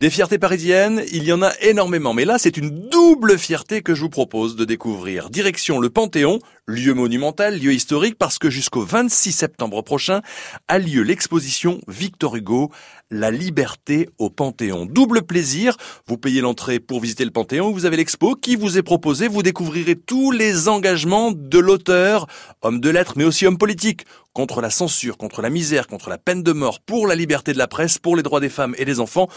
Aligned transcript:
Des 0.00 0.10
fiertés 0.10 0.38
parisiennes, 0.38 1.02
il 1.10 1.24
y 1.24 1.32
en 1.32 1.42
a 1.42 1.50
énormément, 1.60 2.14
mais 2.14 2.24
là 2.24 2.38
c'est 2.38 2.56
une 2.56 2.88
double 2.88 3.36
fierté 3.36 3.82
que 3.82 3.96
je 3.96 4.02
vous 4.02 4.08
propose 4.08 4.54
de 4.54 4.64
découvrir. 4.64 5.28
Direction 5.28 5.80
le 5.80 5.90
Panthéon, 5.90 6.38
lieu 6.68 6.92
monumental, 6.92 7.58
lieu 7.58 7.72
historique, 7.72 8.16
parce 8.18 8.38
que 8.38 8.50
jusqu'au 8.50 8.82
26 8.82 9.32
septembre 9.32 9.82
prochain 9.82 10.20
a 10.68 10.78
lieu 10.78 11.02
l'exposition 11.02 11.80
Victor 11.88 12.36
Hugo, 12.36 12.70
La 13.10 13.30
liberté 13.30 14.10
au 14.18 14.28
Panthéon. 14.28 14.84
Double 14.84 15.22
plaisir, 15.22 15.78
vous 16.06 16.18
payez 16.18 16.42
l'entrée 16.42 16.78
pour 16.78 17.00
visiter 17.00 17.24
le 17.24 17.30
Panthéon, 17.30 17.72
vous 17.72 17.86
avez 17.86 17.96
l'expo 17.96 18.34
qui 18.34 18.54
vous 18.54 18.76
est 18.76 18.82
proposée, 18.82 19.28
vous 19.28 19.42
découvrirez 19.42 19.96
tous 19.96 20.30
les 20.30 20.68
engagements 20.68 21.32
de 21.32 21.58
l'auteur, 21.58 22.26
homme 22.60 22.80
de 22.80 22.90
lettres 22.90 23.14
mais 23.16 23.24
aussi 23.24 23.46
homme 23.46 23.56
politique, 23.56 24.04
contre 24.34 24.60
la 24.60 24.70
censure, 24.70 25.16
contre 25.16 25.40
la 25.40 25.50
misère, 25.50 25.86
contre 25.86 26.10
la 26.10 26.18
peine 26.18 26.42
de 26.42 26.52
mort, 26.52 26.80
pour 26.80 27.06
la 27.06 27.14
liberté 27.14 27.54
de 27.54 27.58
la 27.58 27.66
presse, 27.66 27.98
pour 27.98 28.14
les 28.14 28.22
droits 28.22 28.40
des 28.40 28.50
femmes 28.50 28.74
et 28.78 28.84
des 28.84 29.00
enfants. 29.00 29.28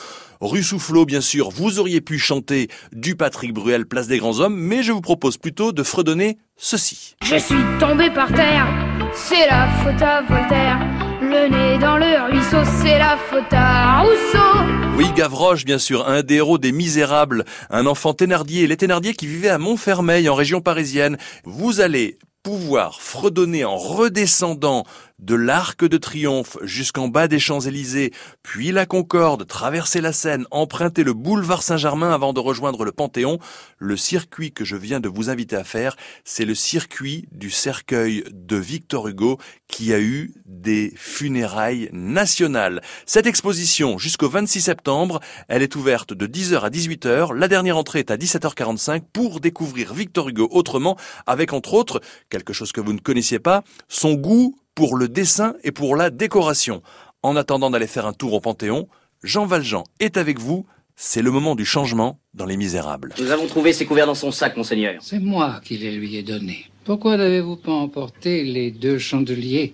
Rue 0.41 0.61
Soufflot, 0.61 1.05
bien 1.05 1.21
sûr, 1.21 1.49
vous 1.49 1.79
auriez 1.79 2.01
pu 2.01 2.19
chanter 2.19 2.67
du 2.91 3.15
Patrick 3.15 3.53
Bruel, 3.53 3.87
place 3.87 4.07
des 4.07 4.17
grands 4.19 4.41
hommes, 4.41 4.55
mais 4.55 4.83
je 4.83 4.91
vous 4.91 5.01
propose 5.01 5.37
plutôt 5.37 5.71
de 5.71 5.81
fredonner 5.81 6.37
ceci. 6.61 7.15
Je 7.23 7.35
suis 7.37 7.63
tombé 7.79 8.09
par 8.11 8.31
terre, 8.31 8.67
c'est 9.13 9.47
la 9.47 9.67
faute 9.83 10.01
à 10.01 10.21
Voltaire. 10.21 10.79
Le 11.21 11.49
nez 11.49 11.77
dans 11.79 11.97
le 11.97 12.31
ruisseau, 12.31 12.63
c'est 12.81 12.99
la 12.99 13.17
faute 13.17 13.51
à 13.51 14.01
Rousseau. 14.01 14.95
Oui, 14.95 15.07
Gavroche, 15.15 15.65
bien 15.65 15.79
sûr, 15.79 16.07
un 16.07 16.21
des 16.21 16.35
héros 16.35 16.57
des 16.57 16.71
Misérables, 16.71 17.45
un 17.69 17.85
enfant 17.87 18.13
Thénardier, 18.13 18.67
les 18.67 18.77
Thénardier 18.77 19.13
qui 19.13 19.27
vivaient 19.27 19.49
à 19.49 19.57
Montfermeil, 19.57 20.29
en 20.29 20.35
région 20.35 20.61
parisienne. 20.61 21.17
Vous 21.45 21.81
allez 21.81 22.19
pouvoir 22.43 23.01
fredonner 23.01 23.65
en 23.65 23.77
redescendant 23.77 24.83
de 25.21 25.35
l'Arc 25.35 25.85
de 25.85 25.97
Triomphe 25.97 26.57
jusqu'en 26.63 27.07
bas 27.07 27.27
des 27.27 27.39
Champs-Élysées, 27.39 28.11
puis 28.43 28.71
la 28.71 28.85
Concorde, 28.85 29.47
traverser 29.47 30.01
la 30.01 30.13
Seine, 30.13 30.45
emprunter 30.51 31.03
le 31.03 31.13
boulevard 31.13 31.63
Saint-Germain 31.63 32.11
avant 32.11 32.33
de 32.33 32.39
rejoindre 32.39 32.83
le 32.83 32.91
Panthéon, 32.91 33.39
le 33.77 33.97
circuit 33.97 34.51
que 34.51 34.65
je 34.65 34.75
viens 34.75 34.99
de 34.99 35.09
vous 35.09 35.29
inviter 35.29 35.55
à 35.55 35.63
faire, 35.63 35.95
c'est 36.25 36.45
le 36.45 36.55
circuit 36.55 37.27
du 37.31 37.49
cercueil 37.49 38.23
de 38.31 38.55
Victor 38.57 39.07
Hugo 39.07 39.37
qui 39.67 39.93
a 39.93 39.99
eu 39.99 40.33
des 40.45 40.91
funérailles 40.95 41.89
nationales. 41.93 42.81
Cette 43.05 43.27
exposition, 43.27 43.97
jusqu'au 43.97 44.29
26 44.29 44.61
septembre, 44.61 45.19
elle 45.47 45.61
est 45.61 45.75
ouverte 45.75 46.13
de 46.13 46.27
10h 46.27 46.61
à 46.61 46.69
18h. 46.69 47.33
La 47.33 47.47
dernière 47.47 47.77
entrée 47.77 47.99
est 47.99 48.11
à 48.11 48.17
17h45 48.17 49.01
pour 49.13 49.39
découvrir 49.39 49.93
Victor 49.93 50.29
Hugo 50.29 50.47
autrement, 50.51 50.97
avec 51.27 51.53
entre 51.53 51.73
autres, 51.73 52.01
quelque 52.29 52.53
chose 52.53 52.71
que 52.71 52.81
vous 52.81 52.93
ne 52.93 52.99
connaissiez 52.99 53.39
pas, 53.39 53.63
son 53.87 54.13
goût 54.13 54.55
pour 54.75 54.95
le 54.97 55.07
dessin 55.07 55.55
et 55.63 55.71
pour 55.71 55.95
la 55.95 56.09
décoration. 56.09 56.81
En 57.23 57.35
attendant 57.35 57.69
d'aller 57.69 57.87
faire 57.87 58.05
un 58.05 58.13
tour 58.13 58.33
au 58.33 58.39
Panthéon, 58.39 58.87
Jean 59.23 59.45
Valjean 59.45 59.83
est 59.99 60.17
avec 60.17 60.39
vous. 60.39 60.65
C'est 60.95 61.21
le 61.21 61.31
moment 61.31 61.55
du 61.55 61.65
changement 61.65 62.19
dans 62.33 62.45
Les 62.45 62.57
Misérables. 62.57 63.13
Nous 63.19 63.31
avons 63.31 63.47
trouvé 63.47 63.73
ces 63.73 63.85
couverts 63.85 64.05
dans 64.05 64.15
son 64.15 64.31
sac, 64.31 64.55
monseigneur. 64.57 64.95
C'est 65.01 65.19
moi 65.19 65.59
qui 65.63 65.77
les 65.77 65.91
lui 65.91 66.15
ai 66.15 66.23
donnés. 66.23 66.65
Pourquoi 66.83 67.17
n'avez-vous 67.17 67.55
pas 67.55 67.71
emporté 67.71 68.43
les 68.43 68.71
deux 68.71 68.97
chandeliers 68.97 69.73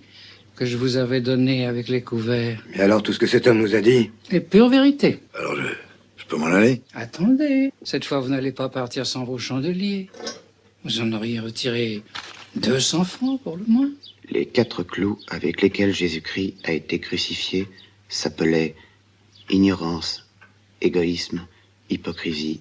que 0.56 0.64
je 0.64 0.76
vous 0.76 0.96
avais 0.96 1.20
donnés 1.20 1.66
avec 1.66 1.88
les 1.88 2.02
couverts? 2.02 2.64
Et 2.74 2.80
alors 2.80 3.02
tout 3.02 3.12
ce 3.12 3.18
que 3.18 3.26
cet 3.26 3.46
homme 3.46 3.58
nous 3.58 3.74
a 3.74 3.80
dit? 3.80 4.10
Et 4.30 4.40
pure 4.40 4.68
vérité. 4.68 5.20
Alors 5.38 5.54
je, 5.56 5.68
je 6.16 6.24
peux 6.26 6.36
m'en 6.36 6.46
aller? 6.46 6.82
Attendez, 6.94 7.72
cette 7.82 8.04
fois 8.04 8.20
vous 8.20 8.28
n'allez 8.30 8.52
pas 8.52 8.68
partir 8.68 9.06
sans 9.06 9.24
vos 9.24 9.38
chandeliers. 9.38 10.10
Vous 10.84 11.00
en 11.00 11.12
auriez 11.12 11.40
retiré 11.40 12.02
200 12.58 13.04
francs 13.04 13.40
pour 13.42 13.56
le 13.56 13.64
moins. 13.66 13.90
Les 14.30 14.46
quatre 14.46 14.82
clous 14.82 15.18
avec 15.28 15.62
lesquels 15.62 15.94
Jésus-Christ 15.94 16.54
a 16.64 16.72
été 16.72 16.98
crucifié 17.00 17.66
s'appelaient 18.08 18.74
ignorance, 19.50 20.26
égoïsme, 20.80 21.46
hypocrisie 21.90 22.60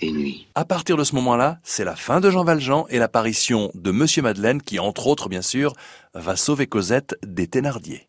et 0.00 0.12
nuit. 0.12 0.46
À 0.54 0.64
partir 0.64 0.96
de 0.96 1.04
ce 1.04 1.14
moment-là, 1.14 1.58
c'est 1.62 1.84
la 1.84 1.96
fin 1.96 2.20
de 2.20 2.30
Jean 2.30 2.44
Valjean 2.44 2.86
et 2.90 2.98
l'apparition 2.98 3.70
de 3.74 3.90
Monsieur 3.90 4.22
Madeleine 4.22 4.60
qui, 4.60 4.78
entre 4.78 5.06
autres, 5.06 5.28
bien 5.28 5.42
sûr, 5.42 5.72
va 6.14 6.36
sauver 6.36 6.66
Cosette 6.66 7.16
des 7.22 7.46
Thénardier. 7.46 8.04